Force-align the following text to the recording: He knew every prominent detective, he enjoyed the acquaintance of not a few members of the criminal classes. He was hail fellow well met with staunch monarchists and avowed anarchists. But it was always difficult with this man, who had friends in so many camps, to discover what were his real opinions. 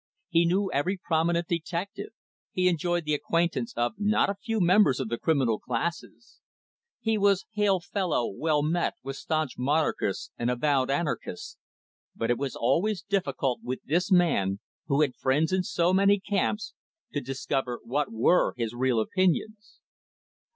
He 0.29 0.45
knew 0.47 0.71
every 0.71 0.97
prominent 0.97 1.47
detective, 1.47 2.09
he 2.51 2.67
enjoyed 2.67 3.05
the 3.05 3.13
acquaintance 3.13 3.71
of 3.77 3.93
not 3.99 4.31
a 4.31 4.37
few 4.43 4.59
members 4.59 4.99
of 4.99 5.09
the 5.09 5.17
criminal 5.19 5.59
classes. 5.59 6.39
He 7.01 7.19
was 7.19 7.45
hail 7.51 7.79
fellow 7.79 8.27
well 8.27 8.63
met 8.63 8.95
with 9.03 9.15
staunch 9.17 9.59
monarchists 9.59 10.31
and 10.39 10.49
avowed 10.49 10.89
anarchists. 10.89 11.59
But 12.15 12.31
it 12.31 12.39
was 12.39 12.55
always 12.55 13.03
difficult 13.03 13.59
with 13.61 13.83
this 13.83 14.11
man, 14.11 14.59
who 14.87 15.01
had 15.01 15.13
friends 15.15 15.53
in 15.53 15.61
so 15.61 15.93
many 15.93 16.19
camps, 16.19 16.73
to 17.13 17.21
discover 17.21 17.79
what 17.83 18.11
were 18.11 18.55
his 18.57 18.73
real 18.73 18.99
opinions. 18.99 19.81